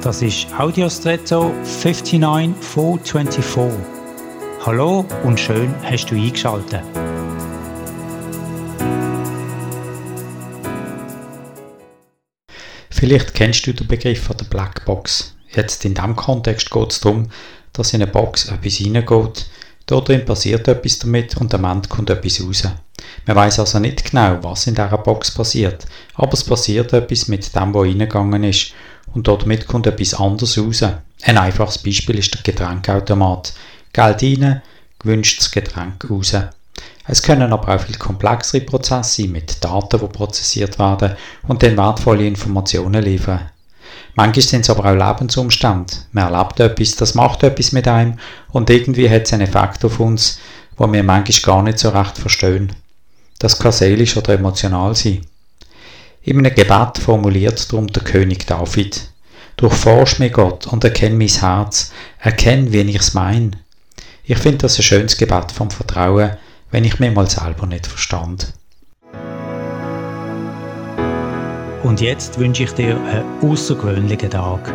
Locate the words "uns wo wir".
50.00-51.02